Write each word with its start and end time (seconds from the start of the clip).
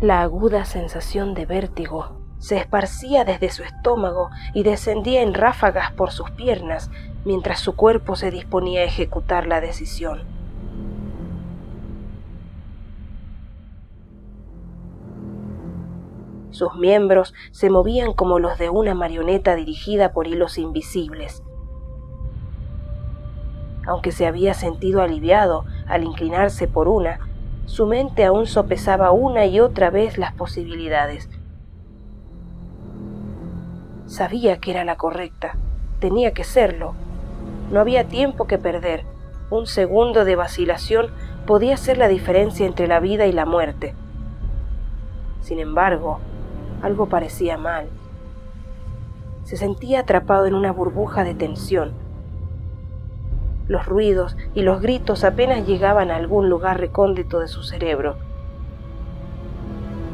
La 0.00 0.22
aguda 0.22 0.64
sensación 0.64 1.34
de 1.34 1.44
vértigo 1.44 2.20
se 2.38 2.56
esparcía 2.56 3.24
desde 3.24 3.50
su 3.50 3.64
estómago 3.64 4.30
y 4.54 4.62
descendía 4.62 5.22
en 5.22 5.34
ráfagas 5.34 5.90
por 5.90 6.12
sus 6.12 6.30
piernas 6.30 6.88
mientras 7.24 7.58
su 7.58 7.74
cuerpo 7.74 8.14
se 8.14 8.30
disponía 8.30 8.82
a 8.82 8.84
ejecutar 8.84 9.48
la 9.48 9.60
decisión. 9.60 10.22
Sus 16.50 16.76
miembros 16.76 17.34
se 17.50 17.68
movían 17.68 18.12
como 18.12 18.38
los 18.38 18.56
de 18.56 18.70
una 18.70 18.94
marioneta 18.94 19.56
dirigida 19.56 20.12
por 20.12 20.28
hilos 20.28 20.58
invisibles. 20.58 21.42
Aunque 23.84 24.12
se 24.12 24.28
había 24.28 24.54
sentido 24.54 25.02
aliviado 25.02 25.64
al 25.88 26.04
inclinarse 26.04 26.68
por 26.68 26.86
una, 26.86 27.18
su 27.68 27.86
mente 27.86 28.24
aún 28.24 28.46
sopesaba 28.46 29.10
una 29.10 29.44
y 29.44 29.60
otra 29.60 29.90
vez 29.90 30.16
las 30.16 30.32
posibilidades. 30.32 31.28
Sabía 34.06 34.58
que 34.58 34.70
era 34.70 34.86
la 34.86 34.96
correcta, 34.96 35.54
tenía 36.00 36.32
que 36.32 36.44
serlo. 36.44 36.94
No 37.70 37.78
había 37.78 38.08
tiempo 38.08 38.46
que 38.46 38.56
perder. 38.56 39.04
Un 39.50 39.66
segundo 39.66 40.24
de 40.24 40.34
vacilación 40.34 41.08
podía 41.46 41.76
ser 41.76 41.98
la 41.98 42.08
diferencia 42.08 42.66
entre 42.66 42.88
la 42.88 43.00
vida 43.00 43.26
y 43.26 43.32
la 43.32 43.44
muerte. 43.44 43.94
Sin 45.42 45.58
embargo, 45.58 46.20
algo 46.80 47.06
parecía 47.10 47.58
mal. 47.58 47.86
Se 49.44 49.58
sentía 49.58 50.00
atrapado 50.00 50.46
en 50.46 50.54
una 50.54 50.72
burbuja 50.72 51.22
de 51.22 51.34
tensión. 51.34 51.92
Los 53.68 53.84
ruidos 53.84 54.34
y 54.54 54.62
los 54.62 54.80
gritos 54.80 55.24
apenas 55.24 55.66
llegaban 55.66 56.10
a 56.10 56.16
algún 56.16 56.48
lugar 56.48 56.80
recóndito 56.80 57.38
de 57.38 57.48
su 57.48 57.62
cerebro. 57.62 58.16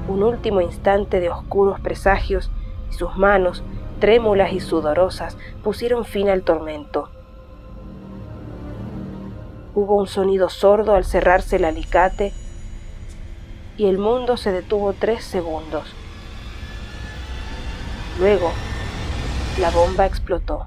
Un 0.09 0.25
último 0.25 0.61
instante 0.61 1.21
de 1.21 1.31
oscuros 1.31 1.81
presagios 1.81 2.51
y 2.91 2.95
sus 2.95 3.17
manos, 3.17 3.63
trémulas 4.01 4.53
y 4.53 4.61
sudorosas, 4.61 5.39
pusieron 5.63 6.05
fin 6.05 6.29
al 6.29 6.43
tormento. 6.43 7.09
Hubo 9.77 9.95
un 9.95 10.09
sonido 10.09 10.49
sordo 10.49 10.95
al 10.95 11.05
cerrarse 11.05 11.57
el 11.57 11.65
alicate 11.65 12.33
y 13.77 13.87
el 13.87 13.99
mundo 13.99 14.37
se 14.37 14.51
detuvo 14.51 14.93
tres 14.93 15.25
segundos. 15.25 15.95
Luego, 18.19 18.53
la 19.61 19.71
bomba 19.71 20.07
explotó. 20.07 20.67